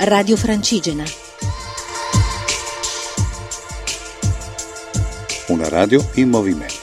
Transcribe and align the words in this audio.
Radio 0.00 0.36
Francigena. 0.36 1.02
Una 5.48 5.68
radio 5.68 6.08
in 6.14 6.28
movimento. 6.28 6.76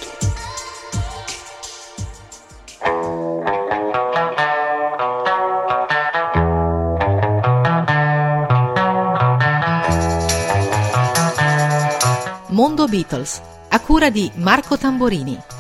Mondo 12.50 12.88
Beatles, 12.88 13.42
a 13.70 13.80
cura 13.80 14.10
di 14.10 14.30
Marco 14.36 14.78
Tamborini. 14.78 15.55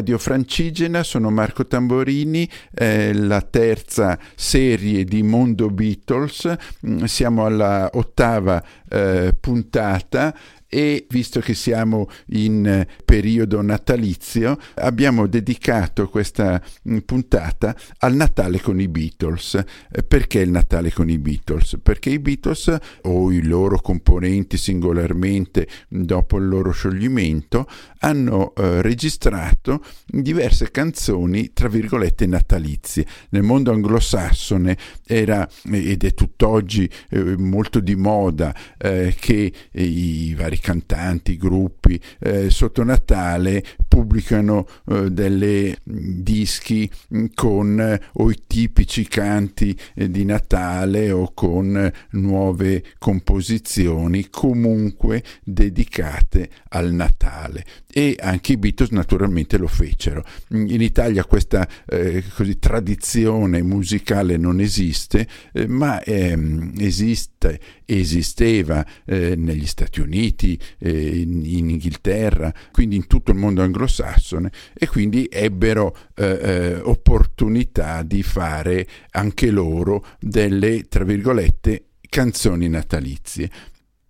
Radio 0.00 0.16
Francigena, 0.16 1.02
sono 1.02 1.28
Marco 1.28 1.66
Tamborini, 1.66 2.48
eh, 2.72 3.12
la 3.12 3.42
terza 3.42 4.18
serie 4.34 5.04
di 5.04 5.22
Mondo 5.22 5.68
Beatles, 5.68 6.56
mm, 6.86 7.04
siamo 7.04 7.44
alla 7.44 7.90
ottava 7.92 8.64
eh, 8.88 9.34
puntata 9.38 10.34
e 10.72 11.04
visto 11.08 11.40
che 11.40 11.52
siamo 11.52 12.08
in 12.28 12.64
eh, 12.64 12.86
periodo 13.04 13.60
natalizio 13.60 14.56
abbiamo 14.76 15.26
dedicato 15.26 16.08
questa 16.08 16.62
mm, 16.88 16.98
puntata 16.98 17.74
al 17.98 18.14
Natale 18.14 18.60
con 18.60 18.80
i 18.80 18.86
Beatles. 18.86 19.62
Eh, 19.90 20.02
perché 20.04 20.38
il 20.38 20.50
Natale 20.50 20.92
con 20.92 21.10
i 21.10 21.18
Beatles? 21.18 21.78
Perché 21.82 22.10
i 22.10 22.20
Beatles 22.20 22.74
o 23.02 23.32
i 23.32 23.42
loro 23.42 23.80
componenti 23.80 24.56
singolarmente 24.56 25.66
dopo 25.88 26.38
il 26.38 26.46
loro 26.46 26.70
scioglimento 26.70 27.66
hanno 28.00 28.54
eh, 28.54 28.82
registrato 28.82 29.84
diverse 30.06 30.70
canzoni 30.70 31.52
tra 31.52 31.68
virgolette 31.68 32.26
natalizie. 32.26 33.06
Nel 33.30 33.42
mondo 33.42 33.72
anglosassone 33.72 34.76
era 35.06 35.48
ed 35.70 36.04
è 36.04 36.14
tutt'oggi 36.14 36.88
eh, 37.10 37.36
molto 37.36 37.80
di 37.80 37.96
moda 37.96 38.54
eh, 38.78 39.14
che 39.18 39.52
i 39.72 40.34
vari 40.34 40.58
cantanti, 40.58 41.36
gruppi 41.36 42.00
eh, 42.20 42.50
sotto 42.50 42.84
Natale 42.84 43.62
pubblicano 43.86 44.66
eh, 44.88 45.10
delle 45.10 45.78
dischi 45.82 46.90
con 47.34 47.80
eh, 47.80 48.00
o 48.14 48.30
i 48.30 48.42
tipici 48.46 49.06
canti 49.06 49.76
eh, 49.94 50.10
di 50.10 50.24
Natale 50.24 51.10
o 51.10 51.32
con 51.34 51.90
nuove 52.10 52.84
composizioni 52.98 54.28
comunque 54.30 55.22
dedicate 55.42 56.50
al 56.68 56.92
Natale 56.92 57.64
e 57.92 58.16
anche 58.20 58.52
i 58.52 58.56
Beatles 58.56 58.90
naturalmente 58.90 59.58
lo 59.58 59.66
fecero. 59.66 60.24
In 60.50 60.80
Italia 60.80 61.24
questa 61.24 61.68
eh, 61.86 62.22
così, 62.34 62.58
tradizione 62.58 63.62
musicale 63.62 64.36
non 64.36 64.60
esiste, 64.60 65.26
eh, 65.52 65.66
ma 65.66 66.02
ehm, 66.02 66.72
esiste, 66.78 67.60
esisteva 67.84 68.84
eh, 69.04 69.34
negli 69.36 69.66
Stati 69.66 70.00
Uniti, 70.00 70.58
eh, 70.78 71.20
in, 71.20 71.44
in, 71.44 71.70
Inghilterra, 71.70 72.52
quindi 72.70 72.96
in 72.96 73.06
tutto 73.06 73.30
il 73.30 73.36
mondo 73.36 73.62
anglosassone 73.62 74.50
e 74.74 74.86
quindi 74.86 75.28
ebbero 75.30 75.96
eh, 76.14 76.38
eh, 76.42 76.74
opportunità 76.76 78.02
di 78.02 78.22
fare 78.22 78.86
anche 79.10 79.50
loro 79.50 80.04
delle, 80.20 80.86
tra 80.88 81.04
virgolette, 81.04 81.84
canzoni 82.08 82.68
natalizie 82.68 83.50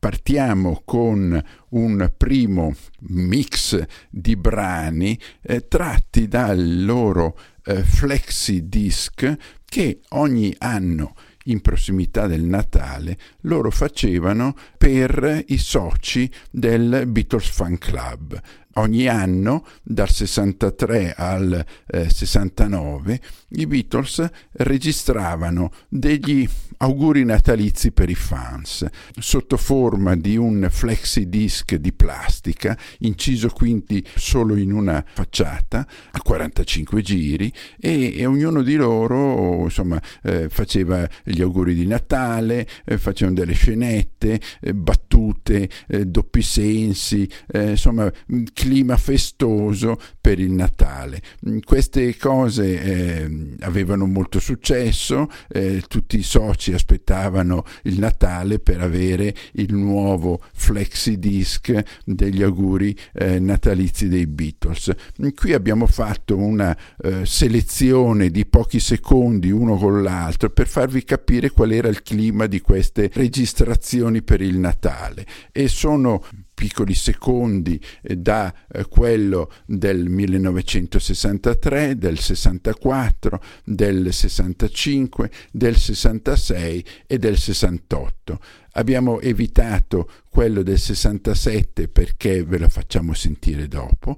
partiamo 0.00 0.80
con 0.84 1.40
un 1.68 2.12
primo 2.16 2.74
mix 3.00 3.80
di 4.08 4.34
brani 4.34 5.16
eh, 5.42 5.68
tratti 5.68 6.26
dal 6.26 6.84
loro 6.84 7.38
eh, 7.64 7.83
flexi 7.84 8.66
disc 8.66 9.36
che 9.66 10.00
ogni 10.08 10.55
anno 10.58 11.14
in 11.44 11.60
prossimità 11.60 12.27
del 12.27 12.42
Natale 12.42 13.18
loro 13.42 13.70
facevano 13.70 14.56
per 14.78 15.44
i 15.48 15.58
soci 15.58 16.30
del 16.50 17.05
Beatles 17.06 17.48
Fan 17.50 17.77
Club 17.77 18.40
ogni 18.75 19.08
anno, 19.08 19.64
dal 19.83 20.11
63 20.11 21.14
al 21.17 21.64
eh, 21.86 22.08
69, 22.08 23.20
i 23.51 23.67
Beatles 23.67 24.29
registravano 24.53 25.73
degli 25.89 26.48
auguri 26.83 27.25
natalizi 27.25 27.92
per 27.92 28.08
i 28.08 28.14
fans, 28.14 28.86
sotto 29.19 29.57
forma 29.57 30.17
di 30.17 30.36
un 30.36 30.67
flexi 30.70 31.29
disc 31.29 31.75
di 31.75 31.92
plastica, 31.92 32.77
inciso 33.01 33.48
quindi 33.48 34.07
solo 34.17 34.57
in 34.57 34.73
una 34.73 35.05
facciata, 35.07 35.87
a 36.13 36.23
45 36.23 37.02
giri, 37.02 37.52
e, 37.79 38.17
e 38.17 38.25
ognuno 38.25 38.63
di 38.63 38.77
loro 38.77 39.64
insomma, 39.64 40.01
eh, 40.23 40.48
faceva 40.48 41.07
gli 41.23 41.42
auguri 41.42 41.75
di 41.75 41.87
Natale, 41.87 42.67
eh, 42.85 42.97
facevano 42.97 43.37
delle 43.37 43.52
scenette, 43.52 44.41
eh, 44.61 44.75
battute, 44.75 45.69
eh, 45.87 46.07
doppi 46.07 46.41
sensi, 46.41 47.29
eh, 47.48 47.70
insomma 47.70 48.11
clima 48.60 48.98
festoso 48.98 49.98
per 50.20 50.38
il 50.38 50.50
Natale. 50.50 51.22
Mm, 51.48 51.60
queste 51.64 52.14
cose 52.18 52.82
eh, 52.82 53.56
avevano 53.60 54.04
molto 54.04 54.38
successo, 54.38 55.28
eh, 55.48 55.82
tutti 55.88 56.18
i 56.18 56.22
soci 56.22 56.74
aspettavano 56.74 57.64
il 57.84 57.98
Natale 57.98 58.58
per 58.58 58.82
avere 58.82 59.34
il 59.52 59.74
nuovo 59.74 60.42
flexi 60.52 61.18
disc 61.18 61.72
degli 62.04 62.42
auguri 62.42 62.94
eh, 63.14 63.38
natalizi 63.38 64.08
dei 64.08 64.26
Beatles. 64.26 64.92
Mm, 65.22 65.28
qui 65.34 65.54
abbiamo 65.54 65.86
fatto 65.86 66.36
una 66.36 66.77
eh, 67.02 67.24
selezione 67.24 68.28
di 68.28 68.44
pochi 68.44 68.78
secondi 68.78 69.50
uno 69.50 69.77
con 69.78 70.02
l'altro 70.02 70.50
per 70.50 70.68
farvi 70.68 71.02
capire 71.02 71.50
qual 71.50 71.72
era 71.72 71.88
il 71.88 72.02
clima 72.02 72.44
di 72.44 72.60
queste 72.60 73.08
registrazioni 73.10 74.20
per 74.22 74.42
il 74.42 74.58
Natale 74.58 75.24
e 75.50 75.66
sono 75.66 76.22
piccoli 76.60 76.92
secondi 76.92 77.80
eh, 78.02 78.16
da 78.16 78.52
eh, 78.70 78.84
quello 78.84 79.50
del 79.64 80.10
1963, 80.10 81.96
del 81.96 82.18
64, 82.18 83.42
del 83.64 84.12
65, 84.12 85.30
del 85.50 85.76
66 85.78 86.84
e 87.06 87.18
del 87.18 87.38
68. 87.38 88.38
Abbiamo 88.72 89.20
evitato 89.20 90.10
quello 90.30 90.63
del 90.63 90.79
67 90.79 91.89
perché 91.89 92.45
ve 92.45 92.58
lo 92.58 92.68
facciamo 92.68 93.13
sentire 93.14 93.67
dopo 93.67 94.17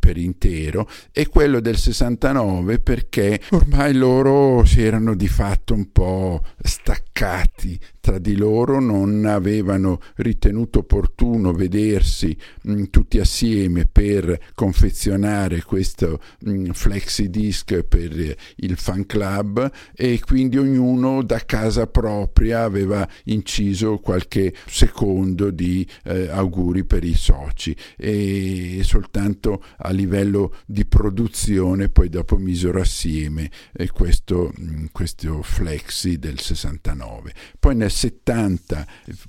per 0.00 0.16
intero 0.16 0.88
e 1.12 1.28
quello 1.28 1.60
del 1.60 1.76
69 1.76 2.80
perché 2.80 3.40
ormai 3.50 3.94
loro 3.94 4.64
si 4.64 4.82
erano 4.82 5.14
di 5.14 5.28
fatto 5.28 5.74
un 5.74 5.92
po' 5.92 6.42
staccati 6.60 7.78
tra 8.00 8.18
di 8.18 8.36
loro, 8.36 8.80
non 8.80 9.24
avevano 9.26 10.00
ritenuto 10.16 10.80
opportuno 10.80 11.52
vedersi 11.52 12.36
mh, 12.62 12.84
tutti 12.90 13.20
assieme 13.20 13.86
per 13.90 14.50
confezionare 14.54 15.62
questo 15.62 16.20
mh, 16.40 16.70
flexi 16.72 17.30
disc 17.30 17.82
per 17.84 18.36
il 18.56 18.76
fan 18.76 19.06
club 19.06 19.70
e 19.94 20.20
quindi 20.20 20.58
ognuno 20.58 21.22
da 21.22 21.38
casa 21.46 21.86
propria 21.86 22.64
aveva 22.64 23.08
inciso 23.26 23.98
qualche 23.98 24.52
secondo 24.66 25.13
di 25.22 25.86
eh, 26.04 26.28
auguri 26.28 26.84
per 26.84 27.04
i 27.04 27.14
soci 27.14 27.76
e 27.96 28.80
soltanto 28.82 29.62
a 29.78 29.90
livello 29.90 30.54
di 30.66 30.84
produzione, 30.84 31.88
poi 31.88 32.08
dopo 32.08 32.36
misero 32.36 32.80
assieme 32.80 33.50
eh, 33.72 33.90
questo, 33.90 34.52
mm, 34.58 34.86
questo 34.92 35.42
flexi 35.42 36.18
del 36.18 36.40
69. 36.40 37.32
Poi 37.58 37.76
nel 37.76 37.90
70 37.90 38.86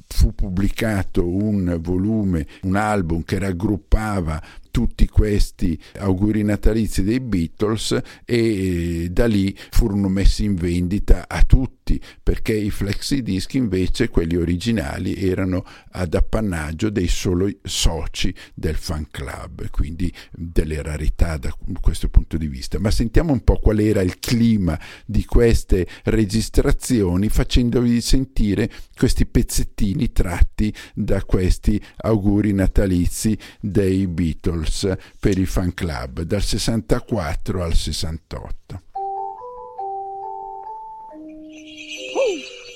fu 0.07 0.33
pubblicato 0.33 1.27
un 1.27 1.77
volume, 1.81 2.47
un 2.63 2.75
album 2.75 3.23
che 3.23 3.37
raggruppava 3.39 4.41
tutti 4.75 5.07
questi 5.07 5.79
auguri 5.99 6.43
natalizi 6.43 7.01
dei 7.01 7.21
Beatles 7.21 7.97
e 8.25 9.03
eh, 9.05 9.09
da 9.09 9.25
lì 9.25 9.57
furono 9.69 10.09
messi 10.09 10.43
in 10.43 10.55
vendita 10.55 11.29
a 11.29 11.43
tutti 11.43 11.84
perché 12.23 12.53
i 12.53 12.71
flexi 12.71 13.21
disc 13.21 13.53
invece 13.53 14.09
quelli 14.09 14.35
originali 14.35 15.15
erano 15.15 15.63
ad 15.91 16.13
appannaggio 16.15 16.89
dei 16.89 17.07
soli 17.07 17.57
soci 17.63 18.33
del 18.53 18.75
fan 18.75 19.07
club 19.11 19.69
quindi 19.69 20.11
delle 20.31 20.81
rarità 20.81 21.37
da 21.37 21.55
questo 21.79 22.09
punto 22.09 22.37
di 22.37 22.47
vista 22.47 22.79
ma 22.79 22.89
sentiamo 22.89 23.31
un 23.31 23.43
po' 23.43 23.59
qual 23.59 23.79
era 23.79 24.01
il 24.01 24.17
clima 24.19 24.79
di 25.05 25.25
queste 25.25 25.87
registrazioni 26.05 27.29
facendovi 27.29 28.01
sentire 28.01 28.69
questi 28.95 29.25
pezzettini 29.25 30.11
tratti 30.11 30.73
da 30.93 31.23
questi 31.23 31.79
auguri 31.97 32.53
natalizi 32.53 33.37
dei 33.59 34.07
Beatles 34.07 34.91
per 35.19 35.37
il 35.37 35.47
fan 35.47 35.73
club 35.73 36.21
dal 36.21 36.41
64 36.41 37.63
al 37.63 37.73
68. 37.73 38.94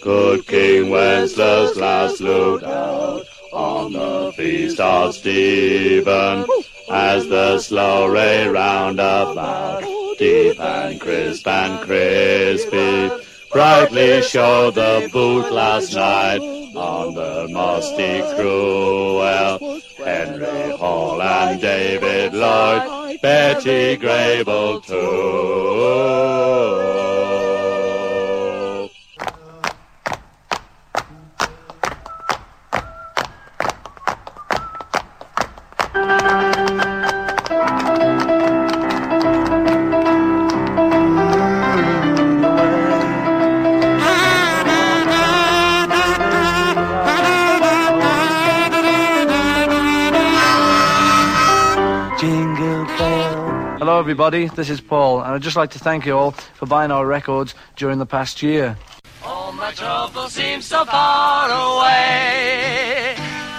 Good 0.02 0.48
King 0.48 0.90
Wenceslas 0.92 2.22
looked 2.22 2.64
out 2.64 3.26
on 3.52 3.92
the 3.92 4.32
feast 4.34 4.80
of 4.80 5.14
Stephen 5.14 6.46
as 6.90 7.28
the 7.28 7.60
slow 7.60 8.08
ray 8.08 8.48
round 8.48 9.00
about, 9.00 9.84
deep 10.18 10.58
and 10.58 11.02
crisp 11.02 11.46
and 11.48 11.86
crispy, 11.86 13.12
brightly 13.52 14.22
showed 14.22 14.76
the 14.76 15.10
boot 15.12 15.52
last 15.52 15.94
night 15.94 16.40
on 16.76 17.14
the 17.16 17.48
musty 17.52 18.22
cruel. 18.36 19.20
Henry 19.98 20.78
Hall 20.78 21.22
and 21.22 21.60
David 21.60 22.34
Lloyd, 22.34 23.20
Betty 23.22 23.98
Grable 23.98 24.82
too. 24.86 26.20
Everybody. 53.98 54.50
This 54.50 54.70
is 54.70 54.82
Paul, 54.82 55.22
and 55.22 55.34
I'd 55.34 55.42
just 55.42 55.56
like 55.56 55.70
to 55.72 55.80
thank 55.80 56.06
you 56.06 56.18
all 56.18 56.32
for 56.32 56.66
buying 56.66 56.92
our 56.92 57.08
records 57.08 57.56
during 57.78 57.98
the 57.98 58.06
past 58.06 58.44
year. 58.44 58.78
All 59.24 59.54
my 59.54 59.72
trouble 59.72 60.28
seems 60.30 60.66
so 60.66 60.84
far 60.86 61.50
away. 61.50 63.16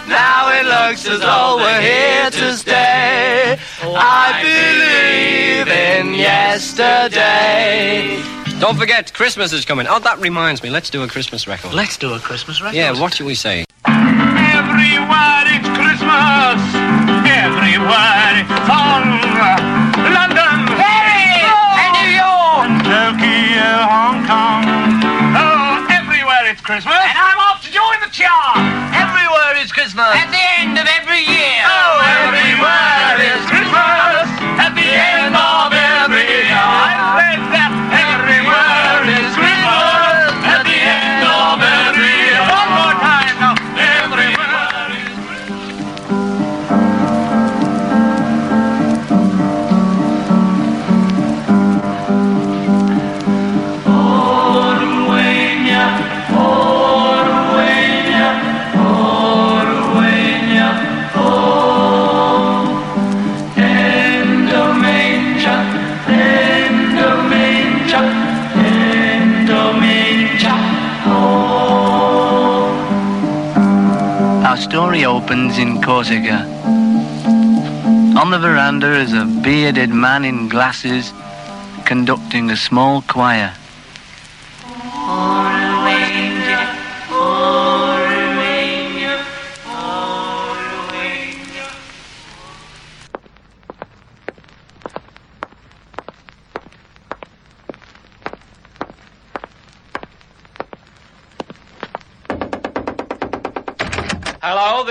Now 0.09 0.53
it 0.53 0.67
looks 0.67 1.07
as 1.07 1.21
though 1.21 1.57
we're 1.57 1.81
here 1.81 2.31
to 2.31 2.55
stay. 2.57 3.59
I 3.83 4.43
believe 4.43 5.69
in 5.69 6.15
yesterday. 6.15 8.23
Don't 8.61 8.77
forget, 8.77 9.15
Christmas 9.15 9.55
is 9.55 9.65
coming. 9.65 9.87
Oh, 9.89 10.01
that 10.01 10.19
reminds 10.19 10.63
me. 10.63 10.69
Let's 10.69 10.91
do 10.91 11.03
a 11.03 11.09
Christmas 11.09 11.49
record. 11.49 11.73
Let's 11.73 11.97
do 11.97 12.13
a 12.13 12.19
Christmas 12.19 12.61
record. 12.61 12.77
Yeah, 12.77 12.93
what 13.01 13.15
should 13.15 13.25
we 13.25 13.35
say? 13.35 13.65
Everywhere 13.87 15.45
it's 15.47 15.70
Christmas. 15.91 16.63
Everywhere 17.27 18.47
it's. 18.63 19.59
London, 20.07 20.59
Paris, 20.79 21.51
oh, 21.51 21.83
and 21.83 21.91
New 21.99 22.15
York, 22.15 22.63
and 22.63 22.79
Tokyo, 22.87 23.71
Hong 23.91 24.23
Kong. 24.23 24.63
Oh, 25.35 25.91
everywhere 25.91 26.47
it's 26.47 26.61
Christmas. 26.63 26.95
And 26.95 27.19
I'm 27.19 27.39
off 27.43 27.67
to 27.67 27.73
join 27.75 27.99
the 28.07 28.13
chart. 28.15 28.63
Everywhere 28.95 29.59
it's 29.59 29.73
Christmas. 29.73 30.15
At 30.15 30.31
the 30.31 30.63
end 30.63 30.79
of 30.79 30.87
every 30.87 31.27
year. 31.27 31.59
Oh, 31.67 31.99
everywhere 32.23 33.27
it's 33.27 33.50
Christmas. 33.50 33.50
Opens 75.05 75.57
in 75.57 75.81
Corsica. 75.81 76.45
On 78.21 78.31
the 78.31 78.39
veranda 78.39 79.01
is 79.01 79.13
a 79.13 79.25
bearded 79.25 79.91
man 79.91 80.25
in 80.25 80.49
glasses 80.49 81.13
conducting 81.87 82.51
a 82.51 82.57
small 82.57 83.03
choir. 83.03 83.55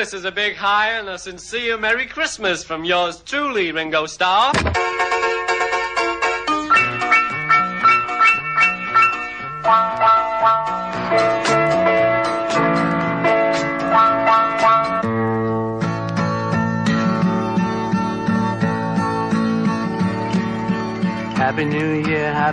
This 0.09 0.21
is 0.21 0.25
a 0.25 0.31
big 0.31 0.55
hi 0.55 0.93
and 0.93 1.07
a 1.07 1.19
sincere 1.19 1.77
Merry 1.77 2.07
Christmas 2.07 2.63
from 2.63 2.83
yours 2.83 3.21
truly, 3.27 3.71
Ringo 3.71 4.07
Starr. 4.07 4.53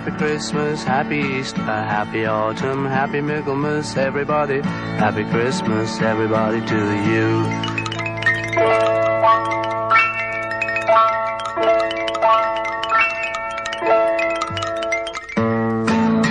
Happy 0.06 0.19
Christmas, 0.19 0.85
Happy 0.85 1.17
Easter, 1.17 1.64
Happy 1.64 2.26
Autumn, 2.26 2.87
Happy 2.87 3.20
Michaelmas, 3.20 3.97
everybody. 3.97 4.61
Happy 4.62 5.25
Christmas, 5.25 6.00
everybody, 6.00 6.61
to 6.64 6.76
you. 7.11 7.43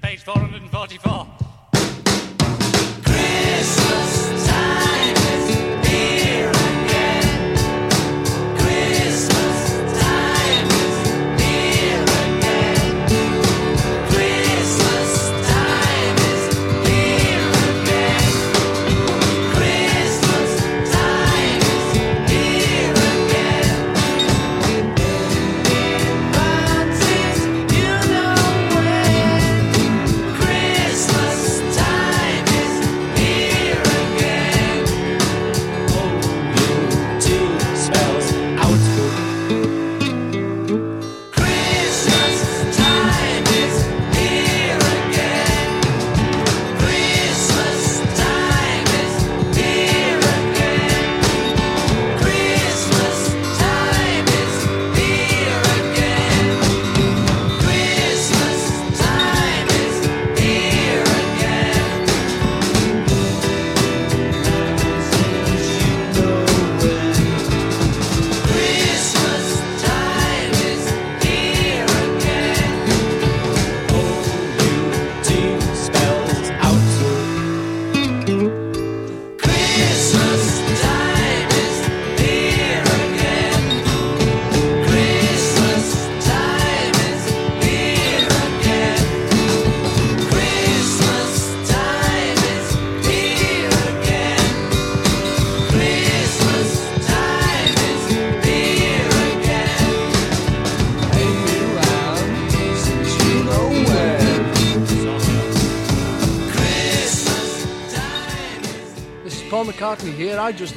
page 0.00 0.22
444. 0.22 1.57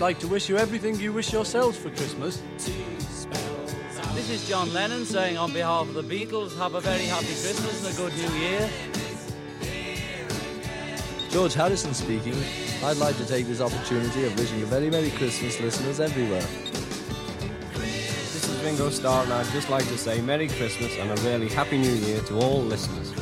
Like 0.01 0.17
to 0.17 0.27
wish 0.27 0.49
you 0.49 0.57
everything 0.57 0.95
you 0.99 1.13
wish 1.13 1.31
yourselves 1.31 1.77
for 1.77 1.91
Christmas. 1.91 2.41
This 4.15 4.31
is 4.31 4.49
John 4.49 4.73
Lennon 4.73 5.05
saying 5.05 5.37
on 5.37 5.53
behalf 5.53 5.87
of 5.87 5.93
the 5.93 6.01
Beatles, 6.01 6.57
have 6.57 6.73
a 6.73 6.81
very 6.81 7.05
happy 7.05 7.27
Christmas 7.27 7.85
and 7.85 7.93
a 7.93 7.97
good 7.97 8.11
New 8.17 8.39
Year. 8.39 8.67
George 11.29 11.53
Harrison 11.53 11.93
speaking. 11.93 12.33
I'd 12.83 12.97
like 12.97 13.15
to 13.17 13.25
take 13.27 13.45
this 13.45 13.61
opportunity 13.61 14.25
of 14.25 14.35
wishing 14.39 14.63
a 14.63 14.65
very 14.65 14.89
Merry 14.89 15.11
Christmas 15.11 15.59
listeners 15.61 15.99
everywhere. 15.99 16.47
This 17.75 18.49
is 18.49 18.63
Ringo 18.63 18.89
Starr 18.89 19.23
and 19.23 19.33
I'd 19.33 19.45
just 19.51 19.69
like 19.69 19.87
to 19.87 19.99
say 19.99 20.19
Merry 20.19 20.47
Christmas 20.47 20.97
and 20.97 21.11
a 21.11 21.21
really 21.21 21.47
Happy 21.47 21.77
New 21.77 21.93
Year 21.93 22.21
to 22.21 22.39
all 22.39 22.63
listeners. 22.63 23.20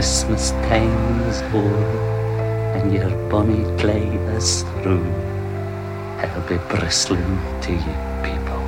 Christmas 0.00 0.52
time 0.64 1.20
is 1.28 1.42
o'er 1.52 2.74
and 2.74 2.90
your 2.90 3.10
bonny 3.28 3.64
clay 3.76 4.08
is 4.32 4.62
through. 4.80 5.04
I'll 6.24 6.40
be 6.48 6.56
bristling 6.72 7.36
to 7.64 7.72
you 7.72 7.96
people, 8.24 8.62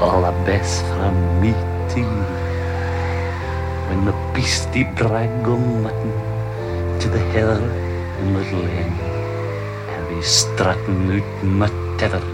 all 0.00 0.22
the 0.22 0.32
best 0.48 0.80
from 0.96 1.14
me 1.42 1.52
to 1.92 2.00
you. 2.00 2.24
When 3.88 4.06
the 4.06 4.16
beastie 4.32 4.88
drag 4.94 5.28
go 5.44 5.58
mutton 5.58 6.12
to 7.00 7.08
the 7.10 7.20
heather 7.36 7.60
and 7.60 8.34
Little 8.34 8.60
Lane, 8.60 8.96
I'll 9.92 10.08
be 10.08 10.22
strutting 10.22 11.20
out 11.20 11.44
my 11.44 11.68
tether 11.98 12.24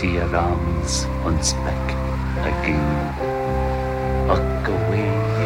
to 0.00 0.06
your 0.06 0.36
arms 0.36 1.06
once 1.24 1.54
back 1.64 1.86
again. 2.44 2.92
Look 4.28 4.68
away, 4.68 5.41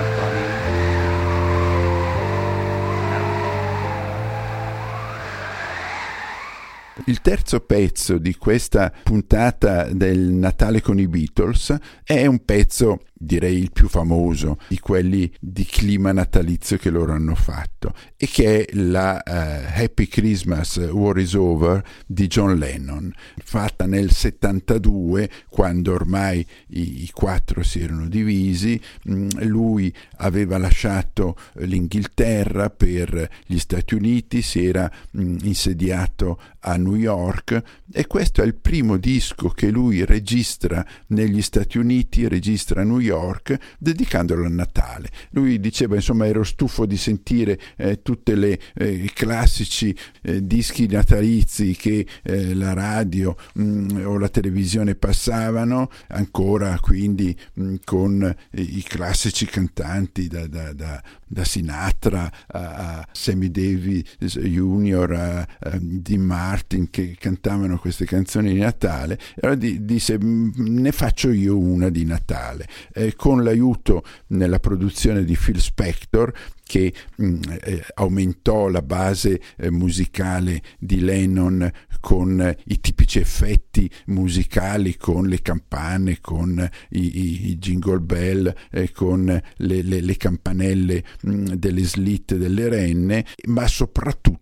Il 7.08 7.20
terzo 7.20 7.60
pezzo 7.60 8.18
di 8.18 8.34
questa 8.34 8.92
puntata 9.04 9.84
del 9.92 10.18
Natale 10.18 10.80
con 10.80 10.98
i 10.98 11.06
Beatles 11.06 11.76
è 12.02 12.26
un 12.26 12.44
pezzo 12.44 13.02
direi 13.18 13.58
il 13.58 13.72
più 13.72 13.88
famoso 13.88 14.58
di 14.68 14.78
quelli 14.78 15.32
di 15.40 15.64
clima 15.64 16.12
natalizio 16.12 16.76
che 16.76 16.90
loro 16.90 17.12
hanno 17.12 17.34
fatto 17.34 17.94
e 18.16 18.26
che 18.26 18.64
è 18.64 18.76
la 18.76 19.22
uh, 19.24 19.80
Happy 19.80 20.06
Christmas 20.06 20.76
War 20.76 21.18
is 21.18 21.34
Over 21.34 21.82
di 22.06 22.26
John 22.26 22.56
Lennon 22.56 23.12
fatta 23.42 23.86
nel 23.86 24.10
72 24.10 25.30
quando 25.48 25.92
ormai 25.94 26.46
i, 26.68 27.04
i 27.04 27.10
quattro 27.10 27.62
si 27.62 27.80
erano 27.80 28.08
divisi. 28.08 28.80
Mm, 29.10 29.28
lui 29.42 29.92
aveva 30.18 30.58
lasciato 30.58 31.36
l'Inghilterra 31.54 32.70
per 32.70 33.28
gli 33.46 33.58
Stati 33.58 33.94
Uniti 33.94 34.42
si 34.42 34.64
era 34.64 34.90
mm, 35.16 35.38
insediato 35.42 36.38
a 36.60 36.76
New 36.76 36.96
York 36.96 37.62
e 37.92 38.06
questo 38.06 38.42
è 38.42 38.44
il 38.44 38.56
primo 38.56 38.96
disco 38.96 39.48
che 39.48 39.70
lui 39.70 40.04
registra 40.04 40.84
negli 41.08 41.42
Stati 41.42 41.78
Uniti 41.78 42.28
registra 42.28 42.82
a 42.82 42.84
New 42.84 42.98
York 42.98 43.05
York 43.06 43.58
dedicandolo 43.78 44.44
a 44.44 44.48
Natale. 44.48 45.10
Lui 45.30 45.58
diceva 45.60 45.94
insomma 45.94 46.26
ero 46.26 46.44
stufo 46.44 46.86
di 46.86 46.96
sentire 46.96 47.58
eh, 47.76 48.02
tutti 48.02 48.26
eh, 48.26 48.58
i 48.88 49.10
classici 49.12 49.96
eh, 50.22 50.44
dischi 50.44 50.86
natalizi 50.88 51.74
che 51.76 52.06
eh, 52.22 52.54
la 52.54 52.72
radio 52.72 53.36
mh, 53.54 53.62
mm, 53.62 54.06
o 54.06 54.18
la 54.18 54.28
televisione 54.28 54.94
passavano, 54.94 55.90
ancora 56.08 56.78
quindi 56.80 57.36
mh, 57.54 57.62
mm, 57.62 57.74
con 57.84 58.22
eh, 58.22 58.60
i 58.60 58.82
classici 58.82 59.46
cantanti 59.46 60.26
da, 60.26 60.46
da, 60.46 60.72
da, 60.72 61.02
da 61.26 61.44
Sinatra 61.44 62.30
a, 62.46 62.98
a 62.98 63.08
Sammy 63.12 63.50
Davis 63.50 64.16
Jr., 64.18 65.12
a, 65.12 65.38
a 65.70 65.78
Dean 65.80 66.20
Martin, 66.20 66.90
che 66.90 67.16
cantavano 67.18 67.78
queste 67.78 68.04
canzoni 68.04 68.52
di 68.52 68.60
Natale, 68.60 69.18
allora 69.40 69.56
di, 69.56 69.84
disse 69.84 70.18
"Mm, 70.22 70.50
ne 70.56 70.92
faccio 70.92 71.30
io 71.30 71.58
una 71.58 71.88
di 71.88 72.04
Natale, 72.04 72.66
eh, 72.92 73.14
con 73.14 73.42
l'aiuto 73.42 74.04
nella 74.28 74.60
produzione 74.60 75.24
di 75.24 75.36
Phil 75.36 75.60
Spector 75.60 76.32
che 76.66 76.92
mh, 77.16 77.40
eh, 77.62 77.84
aumentò 77.94 78.68
la 78.68 78.82
base 78.82 79.40
eh, 79.56 79.70
musicale 79.70 80.60
di 80.78 81.00
Lennon 81.00 81.70
con 82.00 82.40
eh, 82.40 82.58
i 82.66 82.80
tipici 82.80 83.20
effetti 83.20 83.88
musicali, 84.06 84.96
con 84.96 85.26
le 85.26 85.40
campane, 85.42 86.18
con 86.20 86.58
i, 86.90 86.98
i- 87.20 87.50
i 87.50 87.58
jingle 87.58 88.00
bell, 88.00 88.52
eh, 88.72 88.90
con 88.90 89.24
le, 89.26 89.82
le- 89.82 90.00
le 90.00 90.16
campanelle 90.16 91.04
mh, 91.22 91.52
delle 91.54 91.84
slit 91.84 92.34
delle 92.34 92.68
renne, 92.68 93.24
ma 93.46 93.66
soprattutto 93.68 94.40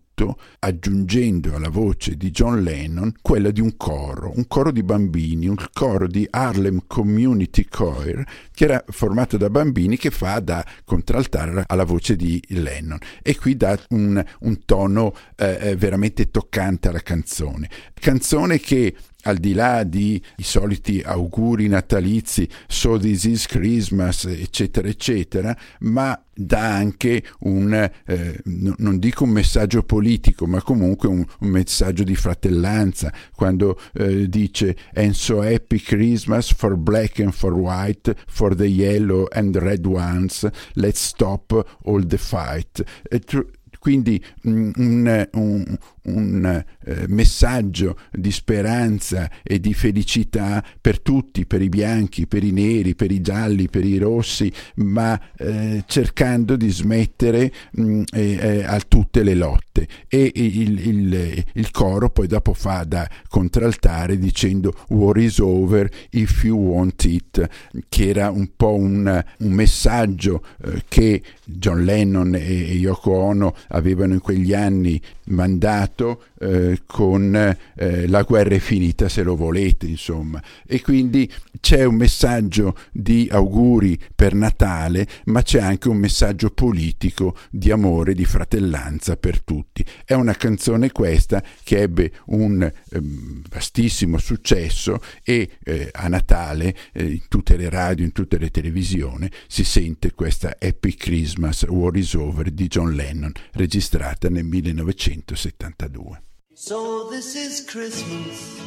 aggiungendo 0.59 1.55
alla 1.55 1.69
voce 1.69 2.15
di 2.15 2.31
John 2.31 2.61
Lennon 2.61 3.11
quella 3.21 3.51
di 3.51 3.59
un 3.59 3.75
coro, 3.75 4.31
un 4.35 4.47
coro 4.47 4.71
di 4.71 4.83
bambini, 4.83 5.47
un 5.47 5.57
coro 5.73 6.07
di 6.07 6.25
Harlem 6.29 6.83
Community 6.87 7.65
Choir 7.65 8.23
che 8.53 8.63
era 8.63 8.83
formato 8.87 9.35
da 9.37 9.49
bambini 9.49 9.97
che 9.97 10.11
fa 10.11 10.39
da 10.39 10.65
contraltare 10.85 11.63
alla 11.67 11.83
voce 11.83 12.15
di 12.15 12.41
Lennon 12.49 12.97
e 13.21 13.35
qui 13.35 13.57
dà 13.57 13.77
un, 13.89 14.23
un 14.39 14.65
tono 14.65 15.13
eh, 15.35 15.57
eh, 15.59 15.75
veramente 15.75 16.31
toccante 16.31 16.87
alla 16.87 17.01
canzone. 17.01 17.69
Canzone 17.93 18.59
che 18.59 18.95
al 19.25 19.37
di 19.37 19.53
là 19.53 19.83
di 19.83 20.21
i 20.37 20.43
soliti 20.43 21.01
auguri 21.03 21.67
natalizi, 21.67 22.47
so 22.67 22.97
this 22.97 23.23
is 23.25 23.47
Christmas, 23.47 24.25
eccetera, 24.25 24.87
eccetera, 24.87 25.55
ma 25.79 26.19
dà 26.37 26.75
anche 26.75 27.23
un, 27.39 27.73
eh, 28.05 28.39
no- 28.43 28.75
non 28.77 28.99
dico 28.99 29.23
un 29.23 29.29
messaggio 29.31 29.83
politico, 29.83 30.45
ma 30.45 30.61
comunque 30.61 31.07
un, 31.07 31.25
un 31.39 31.47
messaggio 31.49 32.03
di 32.03 32.15
fratellanza, 32.15 33.11
quando 33.33 33.79
eh, 33.93 34.27
dice 34.29 34.75
And 34.93 35.11
so 35.11 35.41
happy 35.41 35.79
Christmas 35.79 36.53
for 36.53 36.75
black 36.75 37.19
and 37.19 37.31
for 37.31 37.53
white, 37.53 38.13
for 38.27 38.53
the 38.53 38.67
yellow 38.67 39.27
and 39.31 39.55
red 39.55 39.85
ones, 39.85 40.47
let's 40.73 41.01
stop 41.01 41.51
all 41.85 42.05
the 42.05 42.17
fight. 42.17 42.83
E 43.09 43.19
tr- 43.19 43.45
quindi 43.85 44.19
mm, 44.49 44.71
un, 44.77 45.27
un- 45.33 45.77
un, 46.05 46.63
eh, 46.85 47.05
messaggio 47.07 47.99
di 48.11 48.31
speranza 48.31 49.29
e 49.43 49.59
di 49.59 49.75
felicità 49.75 50.63
per 50.81 50.99
tutti, 51.01 51.45
per 51.45 51.61
i 51.61 51.69
bianchi, 51.69 52.25
per 52.25 52.43
i 52.43 52.49
neri, 52.49 52.95
per 52.95 53.11
i 53.11 53.21
gialli, 53.21 53.69
per 53.69 53.85
i 53.85 53.99
rossi, 53.99 54.51
ma 54.77 55.19
eh, 55.37 55.83
cercando 55.85 56.55
di 56.55 56.69
smettere 56.71 57.51
mm, 57.79 58.01
eh, 58.11 58.31
eh, 58.41 58.63
a 58.63 58.79
tutte 58.79 59.21
le 59.21 59.35
lotte. 59.35 59.64
E 60.07 60.31
il, 60.35 60.87
il- 60.87 61.43
il 61.53 61.71
coro 61.71 62.09
poi 62.09 62.27
dopo 62.27 62.53
fa 62.53 62.83
da 62.83 63.07
contraltare 63.27 64.17
dicendo 64.17 64.73
War 64.89 65.17
is 65.17 65.39
over 65.39 65.89
if 66.11 66.43
you 66.43 66.57
want 66.57 67.03
it, 67.05 67.47
che 67.89 68.07
era 68.09 68.29
un 68.29 68.49
po' 68.55 68.75
un, 68.75 69.23
un 69.39 69.51
messaggio 69.51 70.43
eh, 70.63 70.83
che 70.87 71.21
John 71.45 71.83
Lennon 71.83 72.35
e, 72.35 72.39
e 72.39 72.73
Yoko 72.75 73.11
Ono 73.11 73.55
avevano 73.69 74.13
in 74.13 74.19
quegli 74.21 74.53
anni 74.53 75.01
mandato 75.25 76.23
eh, 76.39 76.81
con 76.85 77.35
eh, 77.35 78.07
la 78.07 78.23
guerra 78.23 78.55
è 78.55 78.59
finita 78.59 79.09
se 79.09 79.23
lo 79.23 79.35
volete, 79.35 79.85
insomma. 79.85 80.41
E 80.65 80.81
quindi 80.81 81.31
c'è 81.59 81.83
un 81.83 81.95
messaggio 81.95 82.77
di 82.91 83.27
auguri 83.31 83.99
per 84.13 84.33
Natale, 84.33 85.07
ma 85.25 85.41
c'è 85.41 85.61
anche 85.61 85.89
un 85.89 85.97
messaggio 85.97 86.49
politico 86.49 87.35
di 87.49 87.71
amore, 87.71 88.13
di 88.13 88.25
fratellanza 88.25 89.17
per 89.17 89.41
tutti. 89.41 89.85
È 90.03 90.13
una 90.13 90.33
canzone 90.33 90.91
questa 90.91 91.43
che 91.63 91.81
ebbe 91.81 92.11
un 92.27 92.61
ehm, 92.61 93.41
vastissimo 93.49 94.17
successo 94.17 94.99
e 95.23 95.49
eh, 95.63 95.89
a 95.91 96.07
Natale 96.07 96.75
eh, 96.93 97.03
in 97.03 97.27
tutte 97.27 97.57
le 97.57 97.69
radio, 97.69 98.05
in 98.05 98.11
tutte 98.11 98.37
le 98.37 98.49
televisioni 98.49 99.29
si 99.47 99.63
sente 99.63 100.13
questa 100.13 100.55
Happy 100.59 100.93
Christmas 100.95 101.63
War 101.63 101.95
is 101.95 102.13
Over 102.13 102.51
di 102.51 102.67
John 102.67 102.93
Lennon 102.93 103.31
registrata 103.53 104.29
nel 104.29 104.45
1972. 104.45 106.34
So 106.57 107.09
this 107.09 107.35
is 107.35 107.69
Christmas. 107.69 108.61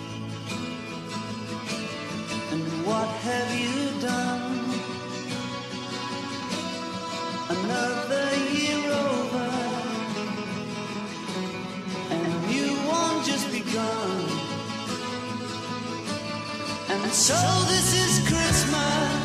And 2.53 2.87
what 2.87 3.09
have 3.09 3.51
you 3.59 4.01
done? 4.03 4.69
Another 7.49 8.37
year 8.53 8.93
over. 8.93 9.49
And 12.11 12.51
you 12.53 12.77
won't 12.87 13.25
just 13.25 13.51
begun. 13.51 14.21
And 16.91 17.11
so 17.11 17.41
this 17.69 17.95
is 17.95 18.29
Christmas. 18.29 19.18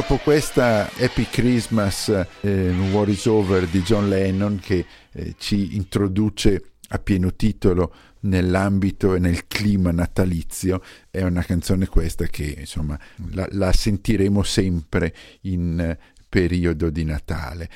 Dopo 0.00 0.16
questa 0.16 0.90
Happy 0.98 1.26
Christmas 1.28 2.08
eh, 2.40 2.70
War 2.90 3.06
is 3.10 3.26
Over 3.26 3.66
di 3.66 3.82
John 3.82 4.08
Lennon 4.08 4.58
che 4.58 4.86
eh, 5.12 5.34
ci 5.36 5.76
introduce 5.76 6.72
a 6.88 6.98
pieno 6.98 7.34
titolo 7.34 7.94
nell'ambito 8.20 9.14
e 9.14 9.18
nel 9.18 9.46
clima 9.46 9.90
natalizio, 9.90 10.82
è 11.10 11.22
una 11.22 11.42
canzone 11.42 11.86
questa 11.86 12.24
che 12.24 12.54
insomma 12.60 12.98
la, 13.32 13.46
la 13.50 13.74
sentiremo 13.74 14.42
sempre 14.42 15.14
in 15.42 15.78
eh, 15.78 15.98
periodo 16.30 16.88
di 16.88 17.04
Natale. 17.04 17.68